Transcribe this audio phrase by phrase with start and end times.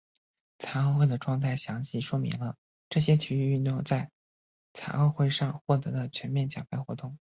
[0.57, 2.57] 残奥会的状态详细说明了
[2.89, 4.09] 这些体育运动在
[4.73, 7.19] 残奥会上获得的全面奖牌活动。